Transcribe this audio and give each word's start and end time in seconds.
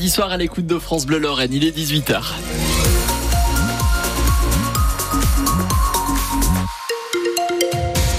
mardi 0.00 0.10
soir 0.10 0.32
à 0.32 0.38
l'écoute 0.38 0.64
de 0.66 0.78
France 0.78 1.04
Bleu 1.04 1.18
Lorraine. 1.18 1.52
Il 1.52 1.62
est 1.62 1.76
18h. 1.76 2.79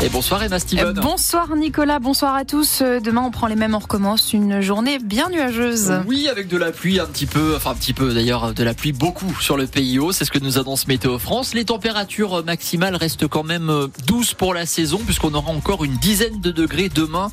Et 0.04 0.10
bonsoir 0.10 0.42
Emma 0.42 0.58
Steven. 0.58 0.88
Euh, 0.88 0.94
bonsoir 0.94 1.56
Nicolas, 1.56 2.00
bonsoir 2.00 2.34
à 2.34 2.44
tous. 2.44 2.82
Euh, 2.82 3.00
demain 3.00 3.22
on 3.22 3.30
prend 3.30 3.46
les 3.46 3.56
mêmes, 3.56 3.76
on 3.76 3.80
recommence 3.80 4.34
une 4.34 4.60
journée 4.60 4.98
bien 4.98 5.30
nuageuse. 5.30 5.94
Oui, 6.08 6.28
avec 6.28 6.48
de 6.48 6.58
la 6.58 6.72
pluie 6.72 7.00
un 7.00 7.06
petit 7.06 7.28
peu, 7.28 7.54
enfin 7.56 7.72
un 7.72 7.76
petit 7.76 7.94
peu 7.94 8.12
d'ailleurs, 8.12 8.56
de 8.56 8.64
la 8.64 8.74
pluie 8.74 8.94
beaucoup 8.94 9.32
sur 9.40 9.58
le 9.58 9.68
pays 9.68 10.00
haut. 10.00 10.12
C'est 10.12 10.26
ce 10.26 10.32
que 10.32 10.40
nous 10.40 10.58
annonce 10.58 10.88
Météo 10.88 11.20
France. 11.20 11.54
Les 11.54 11.66
températures 11.66 12.44
maximales 12.44 12.96
restent 12.96 13.28
quand 13.28 13.44
même 13.44 13.70
euh, 13.70 13.88
douces 14.08 14.34
pour 14.34 14.56
la 14.56 14.66
saison 14.66 14.98
puisqu'on 15.06 15.36
aura 15.36 15.52
encore 15.52 15.86
une 15.86 15.98
dizaine 15.98 16.42
de 16.42 16.50
degrés 16.50 16.90
demain. 16.90 17.30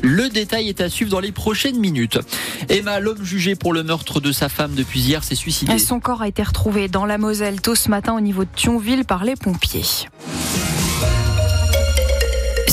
Le 0.00 0.28
détail 0.28 0.68
est 0.68 0.80
à 0.80 0.88
suivre 0.88 1.10
dans 1.10 1.20
les 1.20 1.32
prochaines 1.32 1.80
minutes. 1.80 2.20
Emma, 2.68 3.00
l'homme 3.00 3.24
jugé 3.24 3.56
pour 3.56 3.72
le 3.72 3.82
meurtre 3.82 4.20
de 4.20 4.30
sa 4.30 4.48
femme 4.48 4.74
depuis 4.76 5.00
hier, 5.00 5.24
s'est 5.24 5.34
suicidé. 5.34 5.76
Son 5.80 5.98
corps 5.98 6.22
a 6.22 6.28
été 6.28 6.44
retrouvé 6.44 6.86
dans 6.86 7.04
la 7.04 7.18
Moselle 7.18 7.60
tôt 7.60 7.74
ce 7.74 7.88
matin 7.88 8.14
au 8.14 8.20
niveau 8.20 8.44
de 8.44 8.50
Thionville 8.54 9.04
par 9.04 9.24
les 9.24 9.34
pompiers. 9.34 9.82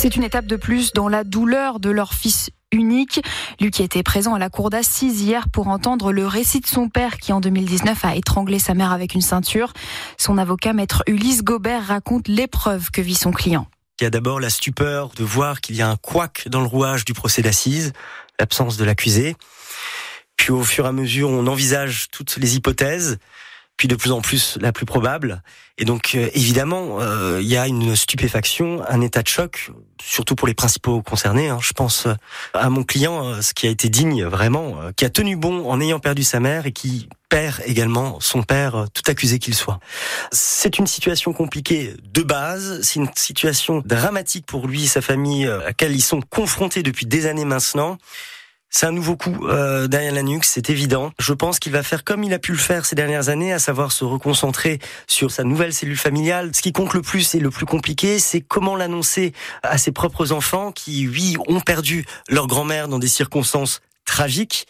C'est 0.01 0.15
une 0.15 0.23
étape 0.23 0.45
de 0.45 0.55
plus 0.55 0.93
dans 0.93 1.09
la 1.09 1.25
douleur 1.25 1.81
de 1.81 1.89
leur 1.89 2.13
fils 2.13 2.51
unique. 2.71 3.21
Lui 3.59 3.69
qui 3.69 3.83
était 3.83 4.01
présent 4.01 4.33
à 4.33 4.39
la 4.39 4.49
cour 4.49 4.69
d'assises 4.69 5.21
hier 5.21 5.49
pour 5.49 5.67
entendre 5.67 6.13
le 6.13 6.25
récit 6.25 6.61
de 6.61 6.67
son 6.67 6.87
père 6.87 7.17
qui 7.17 7.33
en 7.33 7.41
2019 7.41 8.05
a 8.05 8.15
étranglé 8.15 8.59
sa 8.59 8.75
mère 8.75 8.93
avec 8.93 9.13
une 9.13 9.19
ceinture. 9.19 9.73
Son 10.17 10.37
avocat 10.37 10.71
maître 10.71 11.03
Ulysse 11.05 11.43
Gobert 11.43 11.87
raconte 11.87 12.29
l'épreuve 12.29 12.91
que 12.91 13.01
vit 13.01 13.13
son 13.13 13.31
client. 13.31 13.67
Il 13.99 14.05
y 14.05 14.07
a 14.07 14.09
d'abord 14.09 14.39
la 14.39 14.49
stupeur 14.49 15.09
de 15.17 15.25
voir 15.25 15.59
qu'il 15.59 15.75
y 15.75 15.81
a 15.81 15.89
un 15.89 15.97
couac 15.97 16.47
dans 16.47 16.61
le 16.61 16.67
rouage 16.67 17.03
du 17.03 17.11
procès 17.11 17.41
d'assises, 17.41 17.91
l'absence 18.39 18.77
de 18.77 18.85
l'accusé. 18.85 19.35
Puis 20.37 20.51
au 20.51 20.63
fur 20.63 20.85
et 20.85 20.87
à 20.87 20.93
mesure, 20.93 21.29
on 21.29 21.45
envisage 21.45 22.07
toutes 22.09 22.37
les 22.37 22.55
hypothèses 22.55 23.17
puis 23.79 23.87
de 23.87 23.95
plus 23.95 24.11
en 24.11 24.19
plus 24.19 24.57
la 24.59 24.73
plus 24.73 24.85
probable. 24.85 25.41
Et 25.77 25.85
donc 25.85 26.11
euh, 26.13 26.29
évidemment, 26.33 26.97
euh, 26.99 27.39
il 27.41 27.47
y 27.47 27.55
a 27.55 27.65
une 27.65 27.95
stupéfaction, 27.95 28.83
un 28.89 28.99
état 28.99 29.23
de 29.23 29.27
choc, 29.29 29.71
surtout 30.03 30.35
pour 30.35 30.49
les 30.49 30.53
principaux 30.53 31.01
concernés. 31.01 31.47
Hein. 31.47 31.59
Je 31.61 31.71
pense 31.71 32.05
euh, 32.05 32.13
à 32.53 32.69
mon 32.69 32.83
client, 32.83 33.41
ce 33.41 33.53
qui 33.53 33.67
a 33.67 33.69
été 33.69 33.87
digne 33.87 34.25
vraiment, 34.25 34.75
qui 34.97 35.05
a 35.05 35.09
tenu 35.09 35.37
bon 35.37 35.71
en 35.71 35.79
ayant 35.79 35.99
perdu 35.99 36.23
sa 36.23 36.41
mère 36.41 36.65
et 36.65 36.73
qui 36.73 37.07
perd 37.29 37.61
également 37.65 38.19
son 38.19 38.43
père, 38.43 38.87
tout 38.93 39.09
accusé 39.09 39.39
qu'il 39.39 39.55
soit. 39.55 39.79
C'est 40.33 40.77
une 40.77 40.87
situation 40.87 41.31
compliquée 41.31 41.93
de 42.03 42.21
base, 42.21 42.81
c'est 42.81 42.95
une 42.95 43.09
situation 43.15 43.81
dramatique 43.85 44.45
pour 44.45 44.67
lui 44.67 44.83
et 44.83 44.87
sa 44.87 44.99
famille 44.99 45.47
à 45.47 45.57
laquelle 45.59 45.95
ils 45.95 46.01
sont 46.01 46.19
confrontés 46.19 46.83
depuis 46.83 47.05
des 47.05 47.27
années 47.27 47.45
maintenant. 47.45 47.97
C'est 48.71 48.85
un 48.85 48.91
nouveau 48.91 49.15
coup 49.15 49.47
euh, 49.47 49.87
derrière 49.87 50.13
la 50.13 50.21
nuque, 50.21 50.45
c'est 50.45 50.69
évident. 50.69 51.11
Je 51.17 51.33
pense 51.33 51.57
qu'il 51.57 51.71
va 51.71 51.81
faire 51.81 52.03
comme 52.03 52.23
il 52.23 52.33
a 52.33 52.39
pu 52.39 52.51
le 52.51 52.57
faire 52.57 52.85
ces 52.85 52.95
dernières 52.95 53.29
années, 53.29 53.51
à 53.51 53.57
savoir 53.57 53.91
se 53.91 54.03
reconcentrer 54.03 54.79
sur 55.07 55.31
sa 55.31 55.43
nouvelle 55.43 55.73
cellule 55.73 55.97
familiale. 55.97 56.51
Ce 56.53 56.61
qui 56.61 56.71
compte 56.71 56.93
le 56.93 57.01
plus 57.01 57.33
et 57.33 57.39
le 57.39 57.49
plus 57.49 57.65
compliqué, 57.65 58.19
c'est 58.19 58.41
comment 58.41 58.75
l'annoncer 58.75 59.33
à 59.63 59.79
ses 59.79 59.91
propres 59.91 60.31
enfants 60.31 60.71
qui, 60.71 61.07
oui, 61.07 61.35
ont 61.47 61.61
perdu 61.61 62.05
leur 62.29 62.45
grand-mère 62.45 62.87
dans 62.87 62.99
des 62.99 63.07
circonstances 63.07 63.81
tragiques 64.05 64.67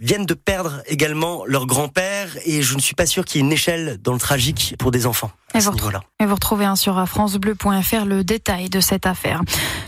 viennent 0.00 0.26
de 0.26 0.34
perdre 0.34 0.82
également 0.86 1.44
leur 1.46 1.66
grand-père 1.66 2.36
et 2.44 2.62
je 2.62 2.74
ne 2.74 2.80
suis 2.80 2.94
pas 2.94 3.06
sûr 3.06 3.24
qu'il 3.24 3.40
y 3.40 3.44
ait 3.44 3.46
une 3.46 3.52
échelle 3.52 3.98
dans 4.02 4.12
le 4.12 4.20
tragique 4.20 4.74
pour 4.78 4.90
des 4.90 5.06
enfants. 5.06 5.30
Et 5.54 5.60
vous, 5.60 5.72
et 6.20 6.26
vous, 6.26 6.34
retrouvez 6.34 6.66
hein, 6.66 6.76
sur 6.76 7.08
francebleu.fr 7.08 8.04
le 8.04 8.22
détail 8.22 8.68
de 8.68 8.80
cette 8.80 9.06
affaire. 9.06 9.40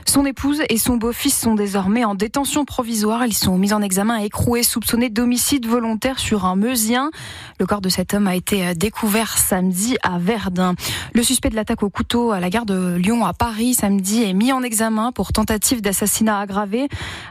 Son 0.06 0.25
épouse 0.25 0.62
et 0.70 0.78
son 0.78 0.97
beau-fils 0.97 1.39
sont 1.39 1.55
désormais 1.55 2.03
en 2.03 2.14
détention 2.14 2.64
provisoire. 2.64 3.27
Ils 3.27 3.36
sont 3.36 3.58
mis 3.58 3.75
en 3.75 3.83
examen 3.83 4.20
et 4.20 4.25
écroués, 4.25 4.62
soupçonnés 4.62 5.11
d'homicide 5.11 5.66
volontaire 5.66 6.19
sur 6.19 6.47
un 6.47 6.56
Meusien. 6.56 7.11
Le 7.58 7.66
corps 7.66 7.83
de 7.83 7.91
cet 7.91 8.14
homme 8.14 8.27
a 8.27 8.34
été 8.34 8.66
euh, 8.66 8.75
découvert 8.75 9.36
samedi 9.36 9.98
à 10.03 10.19
Verdun. 10.19 10.75
Le 11.12 11.22
suspect 11.22 11.50
de 11.50 11.56
l'attaque 11.56 11.83
au 11.83 11.91
couteau 11.91 12.33
à 12.33 12.41
la 12.41 12.48
gare 12.48 12.64
de 12.64 12.94
Lyon 12.97 13.27
à 13.27 13.34
Paris 13.34 13.75
samedi 13.75 14.22
est 14.22 14.32
mis 14.32 14.53
en 14.53 14.62
examen 14.62 15.12
pour 15.12 15.32
tentative 15.32 15.82
d'assassinat 15.82 16.41
aggravé. 16.41 16.88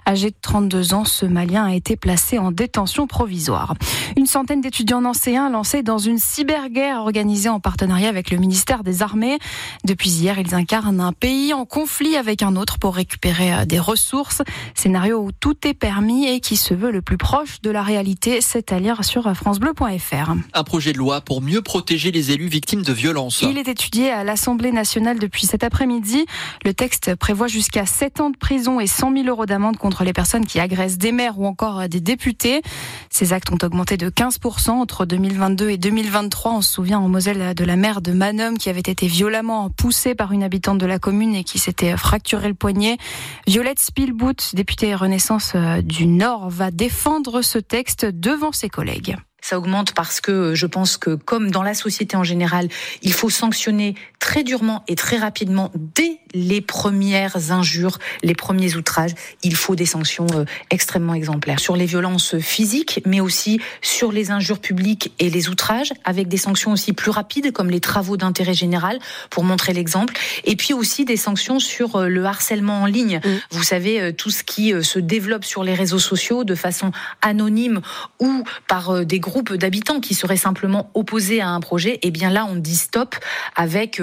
Âgé 0.08 0.30
de 0.30 0.36
32 0.40 0.94
ans, 0.94 1.04
ce 1.04 1.26
Malien 1.26 1.66
a 1.66 1.74
été 1.74 1.96
placé 1.96 2.38
en 2.38 2.52
détention 2.52 3.08
provisoire. 3.08 3.74
Une 4.18 4.28
centaine 4.28 4.62
d'étudiants 4.62 5.02
nancéens 5.02 5.50
lancés 5.50 5.82
dans 5.82 5.98
une 5.98 6.20
cyberguerre 6.20 7.00
organisée 7.00 7.50
en 7.50 7.60
partenariat 7.60 8.10
avec 8.10 8.19
avec 8.20 8.32
le 8.32 8.38
ministère 8.38 8.84
des 8.84 9.02
Armées. 9.02 9.40
Depuis 9.86 10.10
hier, 10.10 10.38
ils 10.40 10.54
incarnent 10.54 11.00
un 11.00 11.14
pays 11.14 11.54
en 11.54 11.64
conflit 11.64 12.18
avec 12.18 12.44
un 12.44 12.58
autre 12.58 12.78
pour 12.78 12.96
récupérer 12.96 13.54
euh, 13.54 13.66
des 13.66 13.80
ressources. 13.80 14.42
Scénario 14.76 15.20
où 15.20 15.32
tout 15.32 15.56
est 15.66 15.74
permis 15.74 16.28
et 16.28 16.42
qui 16.42 16.58
se 16.58 16.74
veut 16.74 16.92
le 16.92 17.02
plus 17.02 17.18
proche 17.18 17.62
de 17.62 17.72
la 17.72 17.82
réalité, 17.82 18.42
c'est 18.42 18.74
à 18.74 18.80
lire 18.80 19.06
sur 19.06 19.34
francebleu.fr. 19.34 20.34
Un 20.54 20.64
projet 20.66 20.92
de 20.92 20.98
loi 20.98 21.22
pour 21.22 21.42
mieux 21.42 21.62
protéger 21.62 22.12
les 22.12 22.32
élus 22.32 22.50
victimes 22.50 22.82
de 22.82 22.92
violences. 22.92 23.42
Il 23.42 23.58
est 23.58 23.70
étudié 23.70 24.12
à 24.12 24.26
l'Assemblée 24.26 24.74
nationale 24.74 25.18
depuis 25.18 25.46
cet 25.46 25.64
après-midi. 25.64 26.26
Le 26.66 26.74
texte 26.74 27.16
prévoit 27.16 27.48
jusqu'à 27.48 27.86
7 27.86 28.20
ans 28.20 28.30
de 28.32 28.38
prison 28.38 28.82
et 28.82 28.88
100 28.88 29.14
000 29.14 29.28
euros 29.28 29.46
d'amende 29.46 29.78
contre 29.78 30.04
les 30.04 30.12
personnes 30.12 30.46
qui 30.46 30.60
agressent 30.60 30.98
des 30.98 31.14
maires 31.14 31.40
ou 31.40 31.46
encore 31.46 31.88
des 31.88 32.02
députés. 32.02 32.62
Ces 33.10 33.32
actes 33.32 33.50
ont 33.52 33.58
augmenté 33.64 33.96
de 33.96 34.10
15% 34.10 34.72
entre 34.72 35.06
2022 35.06 35.70
et 35.70 35.78
2023. 35.78 36.52
On 36.52 36.62
se 36.62 36.74
souvient 36.74 37.00
en 37.00 37.08
Moselle 37.08 37.54
de 37.56 37.64
la 37.64 37.78
maire 37.78 38.02
de 38.02 38.09
de 38.10 38.14
Manom 38.16 38.56
qui 38.56 38.70
avait 38.70 38.80
été 38.80 39.06
violemment 39.06 39.70
poussée 39.70 40.16
par 40.16 40.32
une 40.32 40.42
habitante 40.42 40.80
de 40.80 40.88
la 40.88 40.98
commune 40.98 41.36
et 41.36 41.44
qui 41.44 41.60
s'était 41.60 41.96
fracturé 41.96 42.48
le 42.48 42.56
poignet. 42.56 42.98
Violette 43.46 43.78
Spielboot, 43.80 44.56
députée 44.56 44.96
Renaissance 44.96 45.54
euh, 45.54 45.82
du 45.82 46.08
Nord, 46.08 46.50
va 46.50 46.72
défendre 46.72 47.44
ce 47.44 47.60
texte 47.60 48.06
devant 48.06 48.52
ses 48.52 48.68
collègues. 48.68 49.16
Ça 49.42 49.60
augmente 49.60 49.94
parce 49.94 50.22
que 50.22 50.56
je 50.56 50.66
pense 50.66 50.98
que, 50.98 51.16
comme 51.16 51.52
dans 51.52 51.64
la 51.64 51.76
société 51.76 52.18
en 52.18 52.24
général, 52.24 52.68
il 53.04 53.14
faut 53.14 53.30
sanctionner 53.30 53.94
très 54.20 54.44
durement 54.44 54.84
et 54.88 54.96
très 54.96 55.18
rapidement 55.18 55.72
dès 55.76 56.19
les 56.34 56.62
premières 56.62 57.52
injures, 57.52 57.98
les 58.24 58.36
premiers 58.36 58.76
outrages. 58.76 59.12
Il 59.44 59.56
faut 59.56 59.76
des 59.76 59.86
sanctions 59.86 60.28
euh, 60.34 60.46
extrêmement 60.70 61.14
exemplaires 61.14 61.60
sur 61.60 61.76
les 61.76 61.86
violences 61.86 62.38
physiques, 62.40 63.02
mais 63.06 63.20
aussi 63.20 63.60
sur 63.82 64.12
les 64.12 64.32
injures 64.32 64.60
publiques 64.60 65.14
et 65.20 65.30
les 65.30 65.50
outrages, 65.50 65.94
avec 66.04 66.28
des 66.28 66.38
sanctions 66.38 66.72
aussi 66.72 66.94
plus 66.94 67.12
rapides, 67.12 67.52
comme 67.52 67.70
les 67.70 67.80
travaux 67.80 68.18
d'intérêt 68.18 68.54
général, 68.54 69.00
pour 69.30 69.44
montrer 69.44 69.74
l'exemple. 69.74 70.14
Et 70.46 70.56
puis 70.56 70.74
aussi 70.74 71.06
des 71.06 71.18
sanctions 71.18 71.60
sur 71.60 71.96
euh, 71.96 72.08
le 72.08 72.26
harcèlement 72.26 72.84
en 72.84 72.86
ligne. 72.86 73.22
Mmh. 73.24 73.30
Vous 73.52 73.64
savez, 73.64 74.02
euh, 74.02 74.12
tout 74.12 74.30
ce 74.30 74.44
qui 74.44 74.74
se 74.84 75.00
développe 75.00 75.46
sur 75.46 75.64
les 75.64 75.74
réseaux 75.74 76.00
sociaux 76.00 76.44
de 76.44 76.56
façon 76.56 76.92
anonyme 77.22 77.82
ou 78.20 78.44
par 78.68 79.06
des 79.06 79.20
groupes 79.20 79.54
d'habitants 79.54 80.00
qui 80.00 80.14
seraient 80.14 80.38
simplement 80.38 80.92
opposés 80.94 81.42
à 81.42 81.50
un 81.50 81.60
projet. 81.60 81.96
Et 81.96 82.08
eh 82.08 82.12
bien 82.12 82.30
là, 82.30 82.46
on 82.50 82.56
dit 82.56 82.76
stop 82.76 83.16
avec 83.56 84.02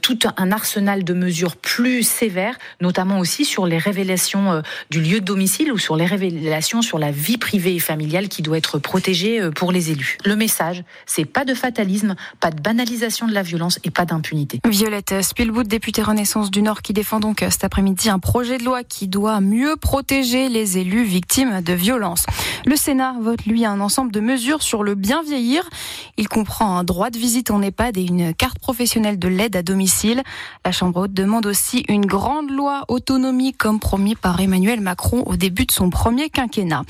tout 0.00 0.18
un 0.36 0.52
arsenal 0.52 1.04
de 1.04 1.14
mesures 1.14 1.41
plus 1.50 2.02
sévères, 2.02 2.58
notamment 2.80 3.18
aussi 3.18 3.44
sur 3.44 3.66
les 3.66 3.78
révélations 3.78 4.52
euh, 4.52 4.62
du 4.90 5.00
lieu 5.00 5.20
de 5.20 5.24
domicile 5.24 5.72
ou 5.72 5.78
sur 5.78 5.96
les 5.96 6.06
révélations 6.06 6.82
sur 6.82 6.98
la 6.98 7.10
vie 7.10 7.38
privée 7.38 7.74
et 7.74 7.78
familiale 7.78 8.28
qui 8.28 8.42
doit 8.42 8.58
être 8.58 8.78
protégée 8.78 9.40
euh, 9.40 9.50
pour 9.50 9.72
les 9.72 9.90
élus. 9.90 10.18
Le 10.24 10.36
message, 10.36 10.84
c'est 11.06 11.24
pas 11.24 11.44
de 11.44 11.54
fatalisme, 11.54 12.14
pas 12.40 12.50
de 12.50 12.60
banalisation 12.60 13.26
de 13.26 13.34
la 13.34 13.42
violence 13.42 13.78
et 13.84 13.90
pas 13.90 14.04
d'impunité. 14.04 14.60
Violette 14.68 15.22
Spielbout, 15.22 15.64
députée 15.64 16.02
Renaissance 16.02 16.50
du 16.50 16.62
Nord, 16.62 16.82
qui 16.82 16.92
défend 16.92 17.20
donc 17.20 17.42
euh, 17.42 17.50
cet 17.50 17.64
après-midi 17.64 18.08
un 18.08 18.18
projet 18.18 18.58
de 18.58 18.64
loi 18.64 18.84
qui 18.84 19.08
doit 19.08 19.40
mieux 19.40 19.76
protéger 19.76 20.48
les 20.48 20.78
élus 20.78 21.04
victimes 21.04 21.60
de 21.60 21.72
violences. 21.72 22.24
Le 22.64 22.76
Sénat 22.76 23.16
vote, 23.20 23.44
lui, 23.44 23.64
un 23.64 23.80
ensemble 23.80 24.12
de 24.12 24.20
mesures 24.20 24.62
sur 24.62 24.84
le 24.84 24.94
bien 24.94 25.22
vieillir. 25.22 25.68
Il 26.16 26.28
comprend 26.28 26.78
un 26.78 26.84
droit 26.84 27.10
de 27.10 27.18
visite 27.18 27.50
en 27.50 27.60
EHPAD 27.60 27.98
et 27.98 28.04
une 28.04 28.32
carte 28.34 28.60
professionnelle 28.60 29.18
de 29.18 29.26
l'aide 29.26 29.56
à 29.56 29.62
domicile. 29.62 30.22
La 30.64 30.70
Chambre 30.70 31.00
haute 31.00 31.12
demande 31.12 31.46
aussi 31.46 31.84
une 31.88 32.06
grande 32.06 32.50
loi 32.50 32.84
autonomie 32.86 33.52
comme 33.52 33.80
promis 33.80 34.14
par 34.14 34.40
Emmanuel 34.40 34.80
Macron 34.80 35.24
au 35.26 35.34
début 35.34 35.66
de 35.66 35.72
son 35.72 35.90
premier 35.90 36.30
quinquennat. 36.30 36.82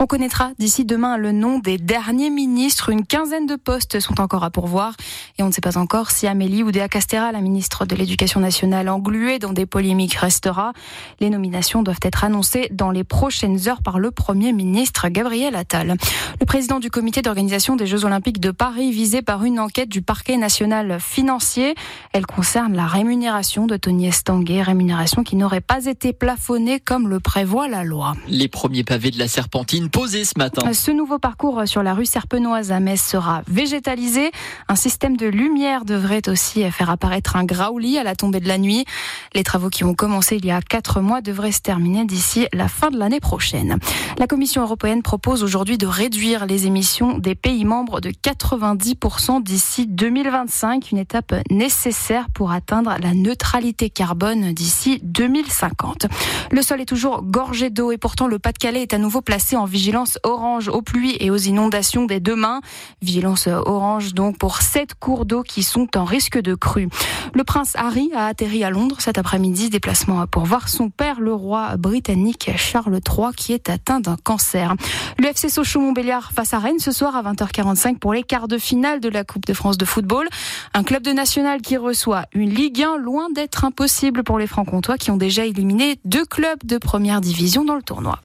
On 0.00 0.06
connaîtra 0.06 0.50
d'ici 0.58 0.84
demain 0.84 1.16
le 1.16 1.30
nom 1.30 1.60
des 1.60 1.78
derniers 1.78 2.30
ministres. 2.30 2.88
Une 2.88 3.06
quinzaine 3.06 3.46
de 3.46 3.54
postes 3.54 4.00
sont 4.00 4.20
encore 4.20 4.42
à 4.42 4.50
pourvoir 4.50 4.94
et 5.38 5.44
on 5.44 5.46
ne 5.46 5.52
sait 5.52 5.60
pas 5.60 5.78
encore 5.78 6.10
si 6.10 6.26
Amélie 6.26 6.64
Oudéa 6.64 6.88
Castera, 6.88 7.30
la 7.30 7.40
ministre 7.40 7.86
de 7.86 7.94
l'Éducation 7.94 8.40
nationale 8.40 8.88
engluée 8.88 9.38
dans 9.38 9.52
des 9.52 9.66
polémiques, 9.66 10.14
restera. 10.14 10.72
Les 11.20 11.30
nominations 11.30 11.84
doivent 11.84 12.00
être 12.02 12.24
annoncées 12.24 12.68
dans 12.72 12.90
les 12.90 13.04
prochaines 13.04 13.68
heures 13.68 13.82
par 13.82 14.00
le 14.00 14.10
Premier 14.10 14.52
ministre 14.52 15.04
Gabriel 15.20 15.54
Attal. 15.54 15.96
Le 16.40 16.46
président 16.46 16.80
du 16.80 16.88
comité 16.88 17.20
d'organisation 17.20 17.76
des 17.76 17.86
Jeux 17.86 18.06
Olympiques 18.06 18.40
de 18.40 18.50
Paris 18.52 18.90
visé 18.90 19.20
par 19.20 19.44
une 19.44 19.60
enquête 19.60 19.90
du 19.90 20.00
parquet 20.00 20.38
national 20.38 20.98
financier. 20.98 21.74
Elle 22.14 22.24
concerne 22.24 22.74
la 22.74 22.86
rémunération 22.86 23.66
de 23.66 23.76
Tony 23.76 24.06
Estanguet, 24.06 24.62
rémunération 24.62 25.22
qui 25.22 25.36
n'aurait 25.36 25.60
pas 25.60 25.84
été 25.84 26.14
plafonnée 26.14 26.80
comme 26.80 27.06
le 27.06 27.20
prévoit 27.20 27.68
la 27.68 27.84
loi. 27.84 28.14
Les 28.28 28.48
premiers 28.48 28.82
pavés 28.82 29.10
de 29.10 29.18
la 29.18 29.28
Serpentine 29.28 29.90
posés 29.90 30.24
ce 30.24 30.38
matin. 30.38 30.72
Ce 30.72 30.90
nouveau 30.90 31.18
parcours 31.18 31.68
sur 31.68 31.82
la 31.82 31.92
rue 31.92 32.06
Serpenoise 32.06 32.72
à 32.72 32.80
Metz 32.80 33.02
sera 33.02 33.42
végétalisé. 33.46 34.30
Un 34.68 34.76
système 34.76 35.18
de 35.18 35.26
lumière 35.26 35.84
devrait 35.84 36.26
aussi 36.30 36.62
faire 36.70 36.88
apparaître 36.88 37.36
un 37.36 37.44
graouli 37.44 37.98
à 37.98 38.04
la 38.04 38.16
tombée 38.16 38.40
de 38.40 38.48
la 38.48 38.56
nuit. 38.56 38.86
Les 39.34 39.44
travaux 39.44 39.68
qui 39.68 39.84
ont 39.84 39.92
commencé 39.92 40.36
il 40.36 40.46
y 40.46 40.50
a 40.50 40.62
quatre 40.62 41.02
mois 41.02 41.20
devraient 41.20 41.52
se 41.52 41.60
terminer 41.60 42.06
d'ici 42.06 42.46
la 42.54 42.68
fin 42.68 42.90
de 42.90 42.98
l'année 42.98 43.20
prochaine. 43.20 43.78
La 44.16 44.26
Commission 44.26 44.62
européenne 44.62 45.02
propose 45.10 45.42
aujourd'hui 45.42 45.76
de 45.76 45.88
réduire 45.88 46.46
les 46.46 46.68
émissions 46.68 47.18
des 47.18 47.34
pays 47.34 47.64
membres 47.64 48.00
de 48.00 48.10
90% 48.10 49.42
d'ici 49.42 49.88
2025, 49.88 50.92
une 50.92 50.98
étape 50.98 51.34
nécessaire 51.50 52.28
pour 52.32 52.52
atteindre 52.52 52.94
la 53.02 53.12
neutralité 53.12 53.90
carbone 53.90 54.52
d'ici 54.52 55.00
2050. 55.02 56.06
Le 56.52 56.62
sol 56.62 56.80
est 56.80 56.86
toujours 56.86 57.24
gorgé 57.24 57.70
d'eau 57.70 57.90
et 57.90 57.98
pourtant 57.98 58.28
le 58.28 58.38
Pas-de-Calais 58.38 58.82
est 58.82 58.94
à 58.94 58.98
nouveau 58.98 59.20
placé 59.20 59.56
en 59.56 59.64
vigilance 59.64 60.16
orange 60.22 60.68
aux 60.68 60.80
pluies 60.80 61.16
et 61.18 61.32
aux 61.32 61.36
inondations 61.36 62.04
dès 62.04 62.20
demain. 62.20 62.60
Vigilance 63.02 63.48
orange 63.48 64.14
donc 64.14 64.38
pour 64.38 64.62
sept 64.62 64.94
cours 64.94 65.26
d'eau 65.26 65.42
qui 65.42 65.64
sont 65.64 65.88
en 65.96 66.04
risque 66.04 66.38
de 66.38 66.54
crue. 66.54 66.88
Le 67.34 67.42
prince 67.42 67.72
Harry 67.74 68.12
a 68.14 68.26
atterri 68.26 68.62
à 68.62 68.70
Londres 68.70 69.00
cet 69.00 69.18
après-midi, 69.18 69.70
déplacement 69.70 70.24
pour 70.28 70.44
voir 70.44 70.68
son 70.68 70.88
père, 70.88 71.18
le 71.18 71.34
roi 71.34 71.76
britannique 71.78 72.52
Charles 72.54 73.00
III, 73.04 73.34
qui 73.36 73.52
est 73.54 73.68
atteint 73.68 73.98
d'un 73.98 74.16
cancer. 74.16 74.76
Le 75.18 75.26
FC 75.26 75.48
Sochaux-Montbéliard 75.48 76.32
face 76.32 76.54
à 76.54 76.58
Rennes 76.58 76.78
ce 76.78 76.92
soir 76.92 77.14
à 77.16 77.22
20h45 77.22 77.98
pour 77.98 78.12
les 78.12 78.22
quarts 78.22 78.48
de 78.48 78.58
finale 78.58 79.00
de 79.00 79.08
la 79.08 79.24
Coupe 79.24 79.46
de 79.46 79.54
France 79.54 79.78
de 79.78 79.84
football. 79.84 80.28
Un 80.74 80.82
club 80.82 81.02
de 81.02 81.12
national 81.12 81.60
qui 81.60 81.76
reçoit 81.76 82.24
une 82.32 82.50
Ligue 82.50 82.82
1 82.82 82.96
loin 82.98 83.28
d'être 83.30 83.64
impossible 83.64 84.22
pour 84.24 84.38
les 84.38 84.46
Francs-Comtois 84.46 84.98
qui 84.98 85.10
ont 85.10 85.16
déjà 85.16 85.44
éliminé 85.44 85.98
deux 86.04 86.24
clubs 86.24 86.64
de 86.64 86.78
première 86.78 87.20
division 87.20 87.64
dans 87.64 87.76
le 87.76 87.82
tournoi. 87.82 88.18